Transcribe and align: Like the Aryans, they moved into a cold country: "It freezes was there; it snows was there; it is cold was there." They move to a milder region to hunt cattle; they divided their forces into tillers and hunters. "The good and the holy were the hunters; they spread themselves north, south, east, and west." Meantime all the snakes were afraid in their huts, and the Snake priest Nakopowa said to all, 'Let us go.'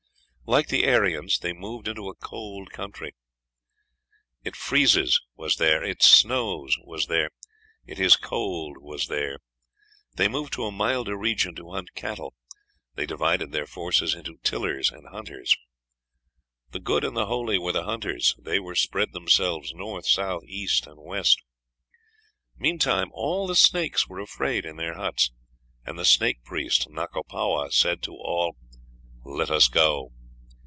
Like 0.57 0.67
the 0.67 0.85
Aryans, 0.85 1.39
they 1.39 1.53
moved 1.53 1.87
into 1.87 2.09
a 2.09 2.13
cold 2.15 2.71
country: 2.71 3.15
"It 4.43 4.53
freezes 4.53 5.21
was 5.33 5.55
there; 5.55 5.81
it 5.81 6.03
snows 6.03 6.75
was 6.83 7.05
there; 7.05 7.29
it 7.85 8.01
is 8.01 8.17
cold 8.17 8.75
was 8.77 9.07
there." 9.07 9.39
They 10.17 10.27
move 10.27 10.51
to 10.51 10.65
a 10.65 10.71
milder 10.73 11.15
region 11.15 11.55
to 11.55 11.71
hunt 11.71 11.93
cattle; 11.93 12.33
they 12.95 13.05
divided 13.05 13.53
their 13.53 13.65
forces 13.65 14.13
into 14.13 14.39
tillers 14.43 14.91
and 14.91 15.07
hunters. 15.07 15.55
"The 16.71 16.81
good 16.81 17.05
and 17.05 17.15
the 17.15 17.27
holy 17.27 17.57
were 17.57 17.71
the 17.71 17.85
hunters; 17.85 18.35
they 18.37 18.59
spread 18.73 19.13
themselves 19.13 19.73
north, 19.73 20.05
south, 20.05 20.43
east, 20.45 20.85
and 20.85 20.97
west." 20.99 21.41
Meantime 22.57 23.07
all 23.13 23.47
the 23.47 23.55
snakes 23.55 24.05
were 24.09 24.19
afraid 24.19 24.65
in 24.65 24.75
their 24.75 24.95
huts, 24.95 25.31
and 25.85 25.97
the 25.97 26.03
Snake 26.03 26.43
priest 26.43 26.89
Nakopowa 26.89 27.71
said 27.71 28.03
to 28.03 28.11
all, 28.11 28.57
'Let 29.23 29.49
us 29.49 29.69
go.' 29.69 30.11